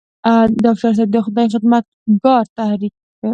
[0.63, 2.93] ډاکټر صېب د خدائ خدمتګار تحريک